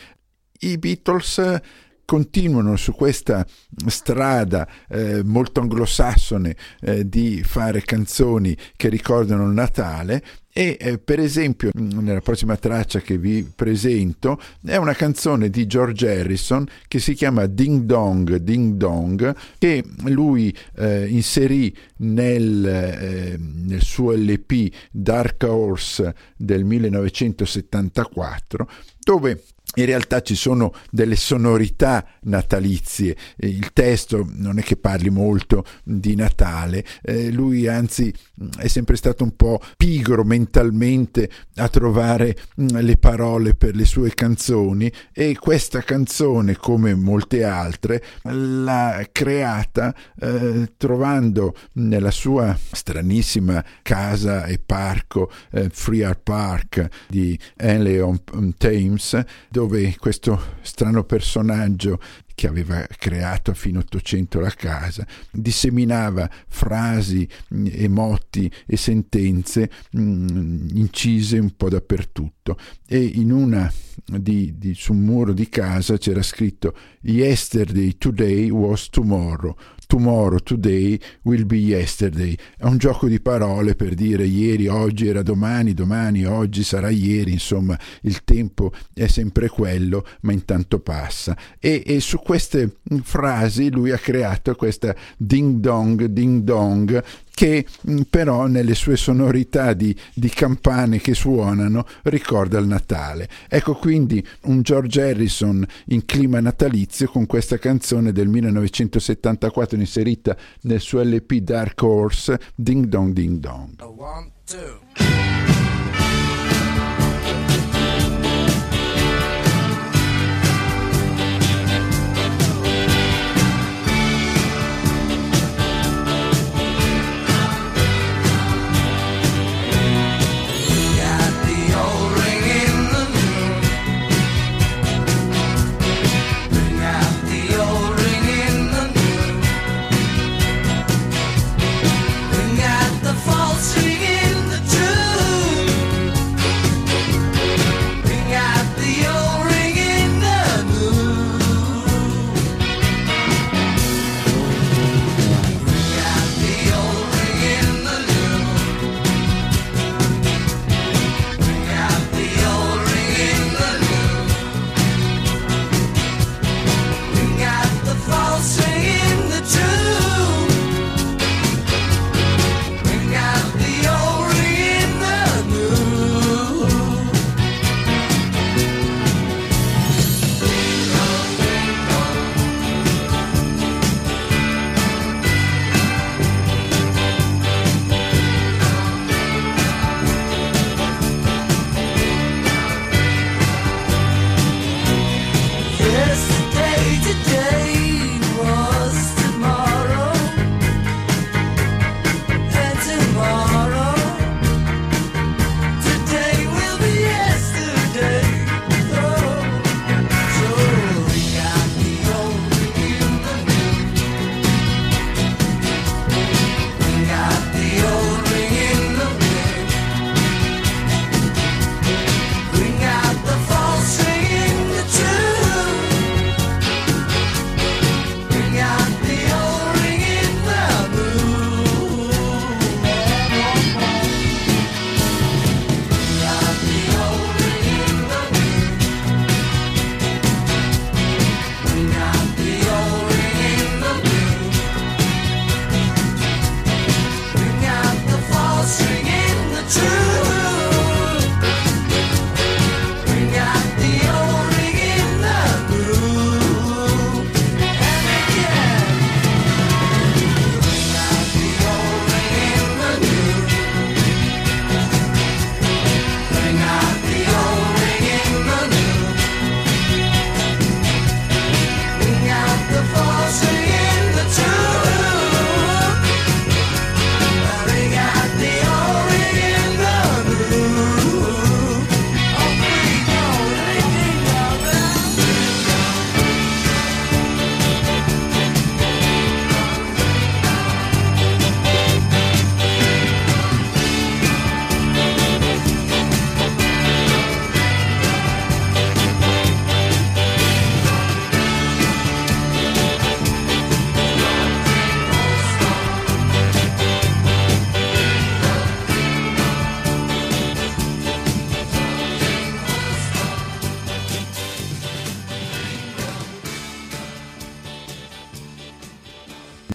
I 0.60 0.78
Beatles 0.78 1.60
continuano 2.04 2.76
su 2.76 2.92
questa 2.92 3.46
strada 3.86 4.68
eh, 4.88 5.22
molto 5.24 5.60
anglosassone 5.60 6.56
eh, 6.80 7.08
di 7.08 7.42
fare 7.44 7.82
canzoni 7.82 8.56
che 8.76 8.88
ricordano 8.88 9.46
il 9.46 9.52
Natale 9.52 10.22
e 10.56 10.76
eh, 10.78 10.98
per 10.98 11.18
esempio 11.18 11.70
nella 11.74 12.20
prossima 12.20 12.56
traccia 12.56 13.00
che 13.00 13.18
vi 13.18 13.42
presento 13.42 14.40
è 14.64 14.76
una 14.76 14.94
canzone 14.94 15.50
di 15.50 15.66
George 15.66 16.08
Harrison 16.08 16.64
che 16.86 17.00
si 17.00 17.14
chiama 17.14 17.46
Ding 17.46 17.82
Dong 17.82 18.36
Ding 18.36 18.74
Dong 18.74 19.34
che 19.58 19.82
lui 20.04 20.56
eh, 20.76 21.08
inserì 21.08 21.76
nel, 21.96 22.64
eh, 22.64 23.36
nel 23.36 23.82
suo 23.82 24.12
LP 24.12 24.72
Dark 24.92 25.42
Horse 25.42 26.14
del 26.36 26.64
1974 26.64 28.68
dove 29.00 29.42
in 29.74 29.86
realtà 29.86 30.20
ci 30.22 30.34
sono 30.34 30.72
delle 30.90 31.16
sonorità 31.16 32.06
natalizie, 32.22 33.16
il 33.36 33.72
testo 33.72 34.26
non 34.36 34.58
è 34.58 34.62
che 34.62 34.76
parli 34.76 35.10
molto 35.10 35.64
di 35.82 36.14
Natale, 36.14 36.84
eh, 37.02 37.30
lui 37.30 37.66
anzi 37.66 38.12
è 38.58 38.66
sempre 38.66 38.96
stato 38.96 39.24
un 39.24 39.36
po' 39.36 39.60
pigro 39.76 40.24
mentalmente 40.24 41.30
a 41.56 41.68
trovare 41.68 42.36
mh, 42.56 42.80
le 42.80 42.96
parole 42.96 43.54
per 43.54 43.74
le 43.74 43.84
sue 43.84 44.14
canzoni. 44.14 44.90
E 45.12 45.36
questa 45.38 45.82
canzone 45.82 46.56
come 46.56 46.94
molte 46.94 47.44
altre 47.44 48.02
l'ha 48.22 49.06
creata 49.10 49.94
eh, 50.20 50.72
trovando 50.76 51.54
nella 51.74 52.10
sua 52.10 52.56
stranissima 52.72 53.64
casa 53.82 54.44
e 54.44 54.58
parco 54.58 55.30
eh, 55.52 55.68
Free 55.70 56.02
Park 56.22 56.88
di 57.08 57.38
Henley 57.56 57.98
on 57.98 58.54
Thames 58.56 59.22
dove 59.48 59.63
questo 59.98 60.56
strano 60.62 61.04
personaggio 61.04 61.98
che 62.34 62.48
aveva 62.48 62.84
creato 62.98 63.52
a 63.52 63.54
fine 63.54 63.78
Ottocento 63.78 64.40
la 64.40 64.50
casa, 64.50 65.06
disseminava 65.30 66.28
frasi 66.48 67.28
e 67.48 67.88
motti 67.88 68.50
e 68.66 68.76
sentenze 68.76 69.70
mh, 69.92 70.68
incise 70.74 71.38
un 71.38 71.54
po' 71.56 71.68
dappertutto 71.68 72.58
e 72.86 72.98
in 72.98 73.30
una 73.30 73.72
di, 74.04 74.54
di, 74.58 74.74
su 74.74 74.92
un 74.92 75.00
muro 75.00 75.32
di 75.32 75.48
casa 75.48 75.96
c'era 75.96 76.22
scritto 76.22 76.74
Yesterday, 77.02 77.96
today 77.96 78.50
was 78.50 78.88
tomorrow. 78.88 79.56
Tomorrow, 79.94 80.40
today 80.40 80.98
will 81.22 81.44
be 81.46 81.58
yesterday. 81.58 82.36
È 82.58 82.64
un 82.64 82.78
gioco 82.78 83.06
di 83.06 83.20
parole 83.20 83.76
per 83.76 83.94
dire 83.94 84.24
ieri, 84.24 84.66
oggi 84.66 85.06
era 85.06 85.22
domani, 85.22 85.72
domani, 85.72 86.24
oggi 86.24 86.64
sarà 86.64 86.90
ieri, 86.90 87.30
insomma 87.30 87.78
il 88.00 88.24
tempo 88.24 88.72
è 88.92 89.06
sempre 89.06 89.48
quello, 89.48 90.04
ma 90.22 90.32
intanto 90.32 90.80
passa. 90.80 91.38
E, 91.60 91.84
e 91.86 92.00
su 92.00 92.18
queste 92.18 92.78
frasi 93.04 93.70
lui 93.70 93.92
ha 93.92 93.98
creato 93.98 94.56
questa 94.56 94.96
ding 95.16 95.60
dong, 95.60 96.06
ding 96.06 96.42
dong, 96.42 97.00
che 97.34 97.66
però 98.08 98.46
nelle 98.46 98.74
sue 98.74 98.96
sonorità 98.96 99.72
di, 99.72 99.94
di, 100.14 100.28
campane 100.28 101.00
che 101.00 101.14
suonano 101.14 101.84
ricorda 102.04 102.58
il 102.58 102.66
Natale. 102.66 103.28
Ecco 103.48 103.74
quindi 103.74 104.24
un 104.42 104.62
George 104.62 105.02
Harrison 105.02 105.66
in 105.86 106.04
clima 106.04 106.40
natalizio 106.40 107.08
con 107.08 107.26
questa 107.26 107.58
canzone 107.58 108.12
del 108.12 108.28
1974 108.28 109.76
inserita 109.76 110.36
nel 110.62 110.80
suo 110.80 111.02
LP 111.02 111.34
Dark 111.38 111.82
Horse, 111.82 112.38
Ding 112.54 112.86
Dong 112.86 113.12
Ding 113.12 113.38
Dong. 113.38 113.82
One, 113.82 114.30
two. 114.44 115.33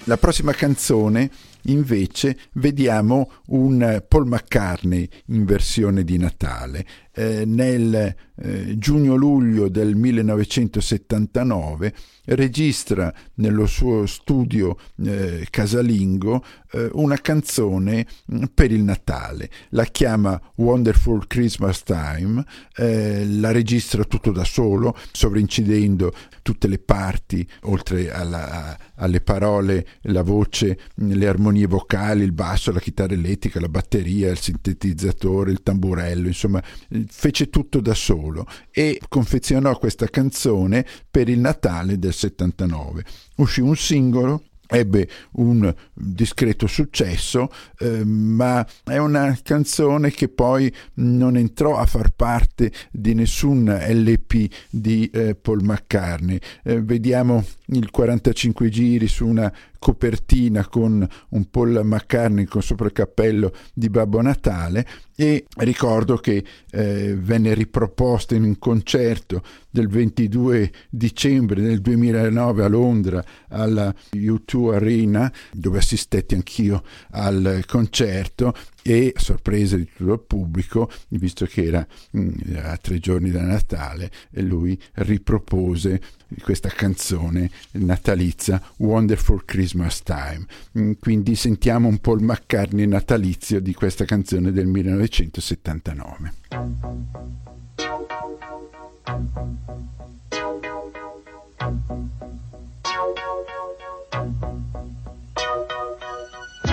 La 0.06 0.18
prossima 0.18 0.54
canzone 0.54 1.30
invece 1.64 2.38
vediamo 2.54 3.32
un 3.48 3.82
eh, 3.82 4.02
Paul 4.02 4.28
McCartney 4.28 5.08
in 5.28 5.46
versione 5.46 6.04
di 6.04 6.18
Natale. 6.18 6.86
Eh, 7.12 7.44
nel 7.46 8.16
eh, 8.42 8.78
giugno-luglio 8.78 9.68
del 9.68 9.96
1979 9.96 11.94
registra 12.26 13.14
nello 13.36 13.66
suo 13.66 14.06
studio 14.06 14.78
eh, 15.04 15.46
casalingo 15.50 16.44
eh, 16.72 16.90
una 16.94 17.18
canzone 17.18 18.06
mh, 18.26 18.46
per 18.54 18.72
il 18.72 18.84
Natale. 18.84 19.50
La 19.70 19.84
chiama 19.86 20.40
Wonderful 20.56 21.28
Christmas 21.28 21.84
Time, 21.84 22.44
eh, 22.76 23.26
la 23.28 23.52
registra 23.52 24.04
tutto 24.06 24.32
da 24.32 24.46
solo, 24.46 24.96
sovrincidendo 25.12 26.14
tutte 26.42 26.68
le 26.68 26.80
parti, 26.80 27.46
oltre 27.64 28.12
alla, 28.12 28.78
alle 28.96 29.22
parole, 29.22 29.86
la 30.04 30.22
voce, 30.22 30.80
le 30.96 31.28
armonie 31.28 31.49
vocali, 31.66 32.24
il 32.24 32.32
basso, 32.32 32.72
la 32.72 32.80
chitarra 32.80 33.14
elettrica, 33.14 33.60
la 33.60 33.70
batteria, 33.70 34.30
il 34.30 34.40
sintetizzatore, 34.40 35.52
il 35.52 35.64
tamburello, 35.64 36.28
insomma, 36.28 36.62
fece 37.08 37.50
tutto 37.50 37.80
da 37.80 37.94
solo 37.94 38.46
e 38.72 39.00
confezionò 39.08 39.78
questa 39.78 40.08
canzone 40.08 40.86
per 41.10 41.30
il 41.30 41.40
Natale 41.40 41.98
del 41.98 42.14
79. 42.14 43.04
Uscì 43.38 43.62
un 43.62 43.76
singolo 43.76 44.44
ebbe 44.72 45.10
un 45.32 45.74
discreto 45.94 46.68
successo, 46.68 47.50
eh, 47.80 48.06
ma 48.06 48.66
è 48.84 48.98
una 48.98 49.38
canzone 49.42 50.12
che 50.12 50.30
poi 50.30 50.72
non 50.96 51.38
entrò 51.38 51.78
a 51.78 51.88
far 51.88 52.12
parte 52.12 52.72
di 52.92 53.16
nessun 53.16 53.66
LP 53.66 54.48
di 54.70 55.10
eh, 55.12 55.34
Paul 55.36 55.64
McCartney. 55.64 56.40
Eh, 56.64 56.82
vediamo 56.82 57.44
il 57.72 57.92
45 57.92 58.70
giri 58.70 59.08
su 59.08 59.28
una 59.28 59.52
copertina 59.78 60.68
con 60.68 61.08
un 61.30 61.50
Paul 61.50 61.82
McCartney 61.84 62.46
con 62.46 62.62
sopra 62.62 62.88
il 62.88 62.92
cappello 62.92 63.54
di 63.74 63.90
Babbo 63.90 64.22
Natale 64.22 64.86
e 65.16 65.46
ricordo 65.58 66.18
che 66.18 66.44
eh, 66.72 67.16
venne 67.18 67.54
riproposta 67.54 68.36
in 68.36 68.44
un 68.44 68.58
concerto 68.58 69.42
del 69.70 69.88
22 69.88 70.72
dicembre 70.90 71.62
del 71.62 71.80
2009 71.82 72.64
a 72.64 72.68
Londra 72.68 73.24
alla 73.50 73.94
U2 74.12 74.74
Arena 74.74 75.32
dove 75.52 75.78
assistetti 75.78 76.36
anch'io 76.36 76.84
al 77.12 77.64
concerto 77.68 78.54
e 78.82 79.14
sorpresa 79.18 79.76
di 79.76 79.86
tutto 79.86 80.14
il 80.14 80.20
pubblico, 80.20 80.90
visto 81.10 81.46
che 81.46 81.64
era 81.66 81.86
mh, 82.12 82.56
a 82.64 82.78
tre 82.78 83.00
giorni 83.00 83.32
da 83.32 83.42
Natale, 83.42 84.12
e 84.32 84.42
lui 84.42 84.80
ripropose 84.94 86.02
questa 86.42 86.70
canzone 86.70 87.50
natalizia 87.72 88.62
Wonderful 88.78 89.46
Christmas 89.46 90.04
Time. 90.04 90.46
Mm, 90.78 90.92
Quindi 91.00 91.36
sentiamo 91.36 91.88
un 91.88 92.00
po' 92.00 92.14
il 92.14 92.24
McCartney 92.24 92.86
natalizio 92.88 93.60
di 93.60 93.74
questa 93.74 94.06
canzone 94.06 94.52
del 94.52 94.68
1979. 94.68 96.34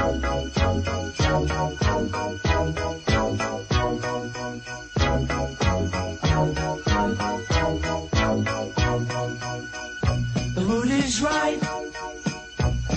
The 0.07 0.13
mood 10.65 10.91
is 10.91 11.21
right. 11.21 11.59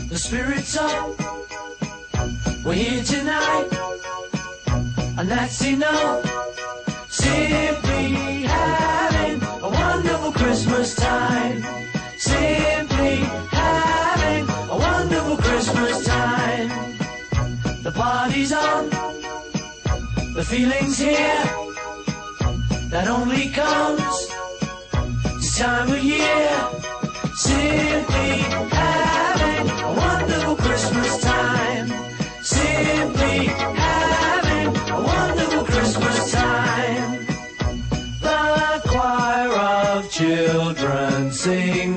The 0.10 0.18
spirit's 0.18 0.78
up. 0.78 1.10
We're 2.64 2.74
here 2.74 3.04
tonight. 3.04 3.68
And 5.18 5.30
that's 5.30 5.66
enough. 5.66 6.24
Simply 7.10 7.89
The 20.36 20.46
feeling's 20.46 20.98
here. 20.98 21.44
That 22.90 23.08
only 23.08 23.50
comes 23.50 24.16
this 25.36 25.58
time 25.58 25.92
of 25.92 26.04
year. 26.04 26.50
Simply 27.36 28.32
having 28.72 29.70
a 29.70 29.92
wonderful 30.04 30.56
Christmas 30.56 31.22
time. 31.22 31.88
Simply 32.42 33.48
having 33.48 34.70
a 34.98 35.02
wonderful 35.14 35.64
Christmas 35.66 36.32
time. 36.32 37.26
The 38.22 38.82
choir 38.86 39.52
of 39.52 40.10
children 40.10 41.32
sing 41.32 41.89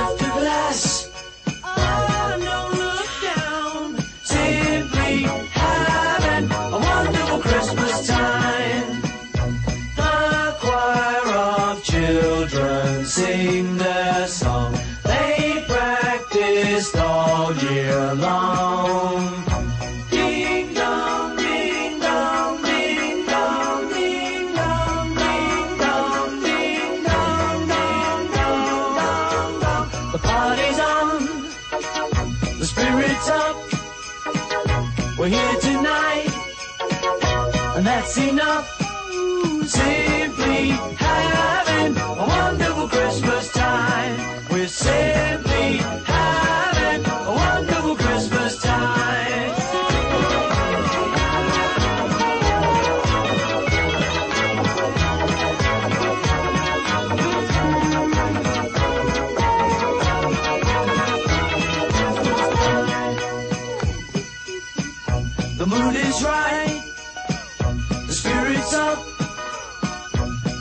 out 0.00 0.18
the 0.18 0.24
glass. 0.24 1.09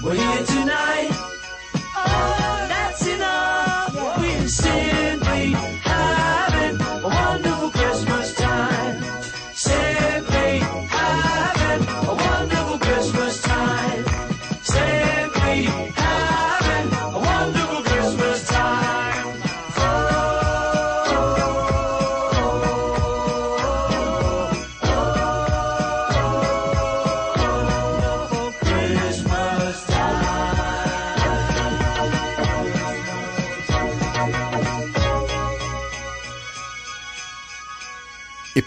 We're 0.01 0.13
here 0.13 0.45
tonight. 0.45 0.98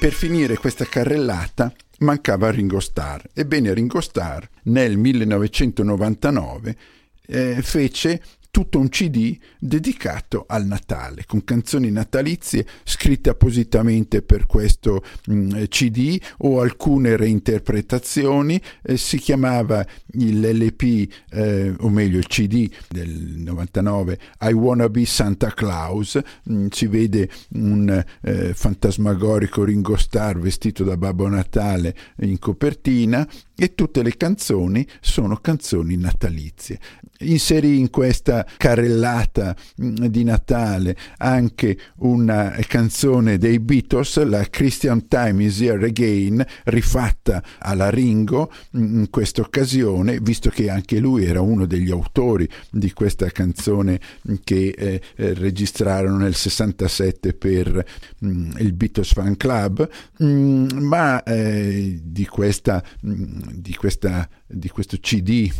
Per 0.03 0.15
finire 0.15 0.57
questa 0.57 0.85
carrellata 0.85 1.73
mancava 1.99 2.51
Ringo 2.51 2.81
Starr. 2.81 3.23
Ebbene, 3.33 3.73
Ringo 3.73 4.01
Starr 4.01 4.45
nel 4.65 4.97
1999 4.97 6.77
eh, 7.25 7.62
fece 7.62 8.21
tutto 8.53 8.79
un 8.79 8.91
CD 8.91 9.35
dedicato 9.59 10.45
al 10.47 10.67
Natale, 10.67 11.25
con 11.27 11.43
canzoni 11.43 11.91
natalizie 11.91 12.67
scritte 12.85 13.31
appositamente 13.31 14.21
per 14.21 14.45
questo 14.45 15.03
mh, 15.25 15.65
CD 15.69 16.21
o 16.41 16.61
alcune 16.61 17.17
reinterpretazioni. 17.17 18.61
Eh, 18.83 18.99
si 18.99 19.17
chiamava 19.17 19.83
l'LP, 20.09 21.11
eh, 21.31 21.75
o 21.79 21.88
meglio 21.88 22.19
il 22.19 22.27
CD 22.27 22.71
del 22.91 23.09
99, 23.09 24.19
I 24.43 24.53
Wanna 24.53 24.91
Be 24.91 25.07
Santa 25.07 25.55
Claus. 25.55 26.21
Mh, 26.45 26.67
si 26.67 26.87
vede 26.88 27.31
un 27.55 28.05
eh, 28.21 28.53
fantasmagorico 28.53 29.65
Ringo 29.65 29.97
Starr 29.97 30.38
vestito 30.38 30.85
da 30.85 30.99
Babbo 30.99 31.27
Natale 31.27 31.97
in 32.19 32.38
copertina 32.38 33.27
e 33.57 33.75
tutte 33.75 34.03
le 34.03 34.17
canzoni 34.17 34.87
sono 35.01 35.37
canzoni 35.37 35.97
natalizie. 35.97 36.79
Inserì 37.21 37.79
in 37.79 37.91
questa 37.91 38.45
carrellata 38.57 39.55
mh, 39.77 40.07
di 40.07 40.25
Natale 40.25 40.97
anche 41.19 41.79
una 41.99 42.51
canzone 42.67 43.38
dei 43.38 43.61
Beatles, 43.61 44.23
la 44.25 44.45
Christian 44.49 45.07
Time 45.07 45.45
is 45.45 45.61
Here 45.61 45.85
Again, 45.87 46.45
rifatta 46.65 47.43
alla 47.59 47.91
Ringo 47.91 48.51
mh, 48.71 48.81
in 48.81 49.11
questa 49.11 49.41
occasione, 49.41 50.19
visto 50.21 50.51
che 50.51 50.69
anche 50.69 50.99
lui 50.99 51.25
era 51.25 51.41
uno 51.41 51.67
degli 51.67 51.91
autori 51.91 52.49
di 52.71 52.93
questa 52.93 53.29
canzone 53.31 54.01
mh, 54.23 54.35
che 54.43 54.75
eh, 54.77 55.01
eh, 55.17 55.35
registrarono 55.35 56.17
nel 56.17 56.35
67 56.35 57.35
per 57.35 57.85
mh, 58.19 58.57
il 58.59 58.73
Beatles 58.73 59.12
Fan 59.12 59.37
Club, 59.37 59.88
mh, 60.19 60.67
ma 60.81 61.23
eh, 61.23 62.01
di, 62.03 62.27
questa, 62.27 62.83
mh, 63.01 63.52
di, 63.53 63.75
questa, 63.75 64.29
di 64.47 64.69
questo 64.69 64.99
CD 64.99 65.51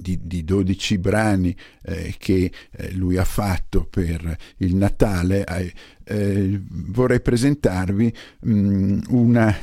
di, 0.00 0.18
di 0.22 0.44
12 0.44 0.98
brani 0.98 1.54
eh, 1.82 2.14
che 2.18 2.52
eh, 2.70 2.92
lui 2.92 3.16
ha 3.16 3.24
fatto 3.24 3.84
per 3.84 4.36
il 4.58 4.76
Natale, 4.76 5.44
eh, 5.44 5.72
eh 6.04 6.60
vorrei 6.68 7.20
presentarvi 7.20 8.14
mh, 8.42 8.98
una, 9.08 9.54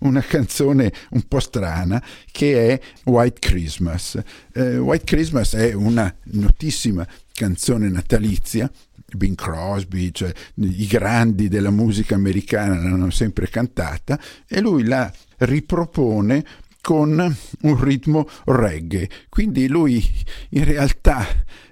una 0.00 0.20
canzone 0.20 0.92
un 1.10 1.22
po' 1.28 1.38
strana 1.38 2.02
che 2.30 2.72
è 2.72 2.80
White 3.04 3.38
Christmas. 3.38 4.20
Eh, 4.52 4.78
White 4.78 5.04
Christmas 5.04 5.54
è 5.54 5.72
una 5.74 6.12
notissima 6.32 7.06
canzone 7.32 7.88
natalizia 7.88 8.68
Bing 9.16 9.36
Crosby, 9.36 10.10
cioè 10.10 10.32
i 10.56 10.86
grandi 10.86 11.48
della 11.48 11.70
musica 11.70 12.16
americana 12.16 12.74
l'hanno 12.74 13.10
sempre 13.10 13.48
cantata 13.48 14.20
e 14.46 14.60
lui 14.60 14.84
la 14.84 15.10
ripropone 15.38 16.44
con 16.80 17.36
un 17.62 17.80
ritmo 17.82 18.28
reggae. 18.44 19.08
Quindi 19.28 19.68
lui 19.68 20.04
in 20.50 20.64
realtà 20.64 21.26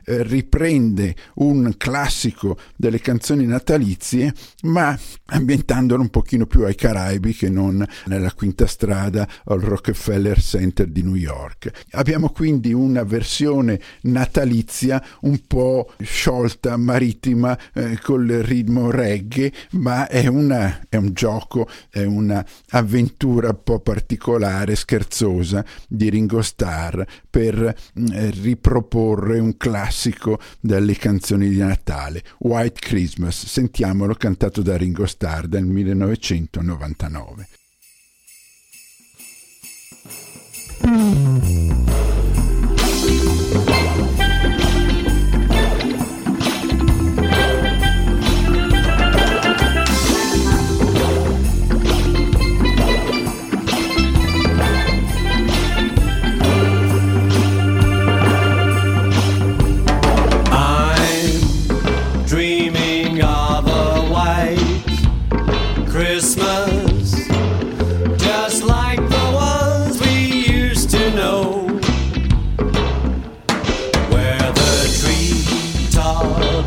eh, 0.07 0.23
riprende 0.23 1.15
un 1.35 1.75
classico 1.77 2.57
delle 2.77 3.01
canzoni 3.01 3.45
natalizie, 3.45 4.33
ma 4.63 4.97
ambientandolo 5.27 6.01
un 6.01 6.11
pochino 6.11 6.47
più 6.47 6.65
ai 6.65 6.77
Caraibi 6.77 7.35
che 7.35 7.51
non 7.51 7.85
nella 8.07 8.33
quinta 8.33 8.67
strada 8.67 9.29
al 9.47 9.61
Rockefeller 9.61 10.41
Center 10.41 10.87
di 10.87 11.03
New 11.03 11.17
York. 11.17 11.71
Abbiamo 11.93 12.31
quindi 12.31 12.73
una 12.73 13.03
versione 13.03 13.81
natalizia 14.03 15.05
un 15.23 15.41
po' 15.47 15.93
sciolta, 16.01 16.77
marittima, 16.77 17.59
eh, 17.75 17.99
col 18.01 18.29
ritmo 18.29 18.91
reggae, 18.91 19.53
ma 19.73 20.07
è, 20.07 20.27
una, 20.27 20.87
è 20.89 20.97
un 20.97 21.13
gioco, 21.13 21.69
è 21.91 22.05
un'avventura 22.05 23.49
un 23.49 23.63
po' 23.65 23.81
particolare, 23.81 24.77
scherzosa 24.77 25.65
di 25.89 26.09
Ringo 26.11 26.43
Starr 26.43 27.03
per 27.37 27.63
eh, 27.63 28.31
riproporre 28.31 29.39
un 29.39 29.59
classico 29.59 30.41
delle 30.59 30.95
canzoni 30.97 31.51
di 31.51 31.59
Natale, 31.59 32.23
White 32.39 32.81
Christmas, 32.81 33.45
sentiamolo 33.45 34.15
cantato 34.15 34.63
da 34.63 34.75
Ringo 34.79 35.05
Starr 35.05 35.45
del 35.45 35.67
1999. 35.67 37.49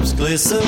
Glisten 0.07 0.61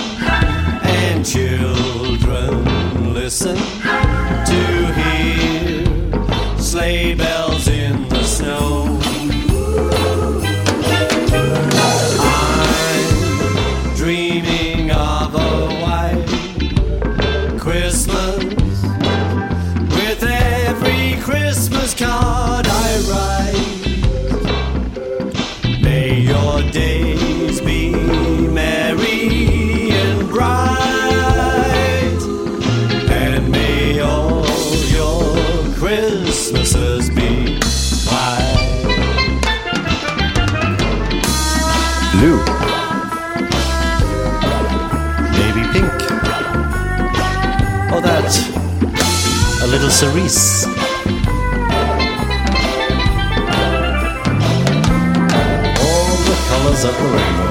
and 0.84 1.26
children 1.26 3.14
listen 3.14 3.56
to 3.56 4.94
hear 4.94 5.86
sleigh 6.58 7.16
bells 7.16 7.68
in 7.68 8.08
the 8.10 8.24
snow. 8.24 9.00
I'm 12.20 13.96
dreaming 13.96 14.92
of 14.92 15.36
a 15.36 15.68
white 15.82 16.28
Christmas 17.60 18.44
with 19.96 20.24
every 20.24 21.22
Christmas 21.22 21.94
card 21.94 22.31
cerise. 49.92 50.66
All 55.84 56.16
the 56.28 56.38
colors 56.48 56.84
of 56.86 56.98
the 56.98 57.08
rainbow. 57.14 57.51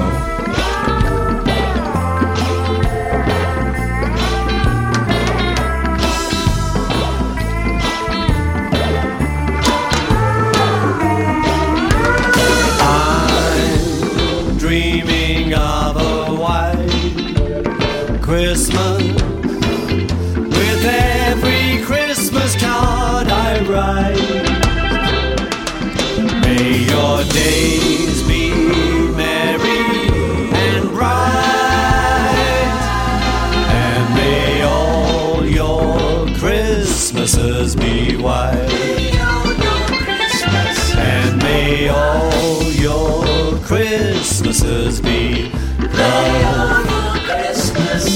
Christmases 44.81 45.01
be 45.01 45.51
love. 45.95 46.87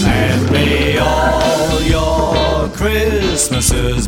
And 0.08 0.52
may 0.52 0.98
all 0.98 1.82
your 1.84 2.70
Christmases 2.70 4.08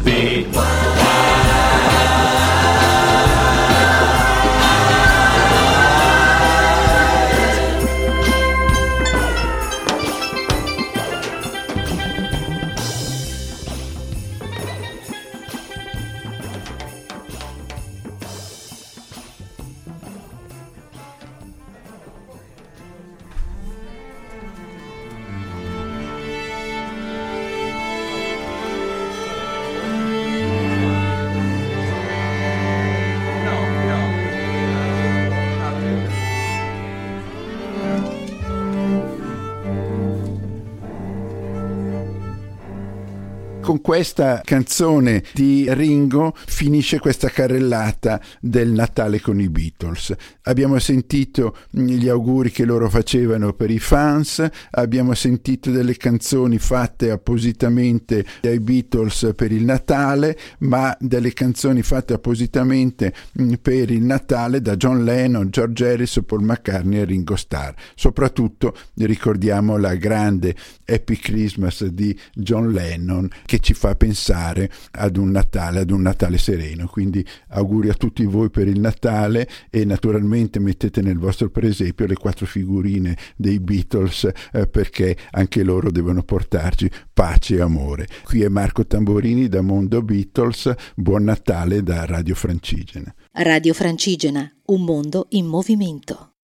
con 43.78 43.82
questa 43.82 44.42
canzone 44.44 45.24
di 45.34 45.66
Ringo 45.70 46.34
finisce 46.36 47.00
questa 47.00 47.30
carrellata 47.30 48.20
del 48.40 48.72
Natale 48.72 49.22
con 49.22 49.40
i 49.40 49.50
Beatles. 49.50 50.16
Abbiamo 50.44 50.80
sentito 50.80 51.56
gli 51.70 52.08
auguri 52.08 52.52
che 52.52 52.66
loro 52.66 52.90
facevano 52.90 53.54
per 53.54 53.70
i 53.70 53.80
fans, 53.80 54.46
abbiamo 54.72 55.14
sentito 55.14 55.70
delle 55.70 55.96
canzoni 55.96 56.58
fatte 56.58 57.12
appositamente 57.12 58.26
dai 58.42 58.60
Beatles 58.60 59.34
per 59.36 59.52
il 59.52 59.64
Natale, 59.64 60.38
ma 60.60 60.96
delle 61.00 61.34
canzoni 61.34 61.82
fatte 61.82 62.14
appositamente 62.14 63.14
mh, 63.34 63.54
per 63.62 63.92
il 63.92 64.04
Natale 64.04 64.62
da 64.62 64.76
John 64.76 65.04
Lennon, 65.04 65.50
George 65.50 65.88
Harrison, 65.88 66.24
Paul 66.24 66.44
McCartney 66.44 67.00
e 67.00 67.06
Ringo 67.06 67.36
Starr. 67.36 67.74
Soprattutto 67.96 68.76
ricordiamo 68.96 69.78
la 69.78 69.96
grande 69.96 70.56
Happy 70.86 71.18
Christmas 71.18 71.86
di 71.86 72.18
John 72.34 72.72
Lennon 72.72 73.30
che 73.46 73.60
ci 73.68 73.74
fa 73.74 73.96
pensare 73.96 74.72
ad 74.92 75.18
un 75.18 75.30
Natale, 75.30 75.80
ad 75.80 75.92
un 75.92 76.02
Natale 76.02 76.38
sereno. 76.38 76.88
Quindi 76.88 77.26
auguri 77.50 77.90
a 77.90 77.94
tutti 77.96 78.24
voi 78.24 78.50
per 78.50 78.66
il 78.66 78.80
Natale 78.80 79.46
e 79.70 79.84
naturalmente 79.84 80.60
mettete 80.60 81.02
nel 81.02 81.18
vostro 81.18 81.50
presepio 81.50 82.06
le 82.06 82.16
quattro 82.16 82.46
figurine 82.46 83.18
dei 83.36 83.60
Beatles 83.60 84.32
eh, 84.54 84.68
perché 84.68 85.18
anche 85.32 85.64
loro 85.64 85.92
devono 85.92 86.24
portarci 86.24 86.90
pace 87.12 87.56
e 87.56 87.62
amore. 87.62 88.08
Qui 88.24 88.42
è 88.42 88.48
Marco 88.48 88.88
Tamborini 88.88 89.50
da 89.50 89.60
Mondo 89.60 90.02
Beatles, 90.02 90.74
buon 90.96 91.26
Natale 91.26 91.84
da 91.84 92.06
Radio 92.06 92.36
Francigena. 92.36 93.14
Radio 93.34 93.74
Francigena, 93.74 94.50
un 94.68 94.86
mondo 94.86 95.26
in 95.32 95.46
movimento. 95.46 96.37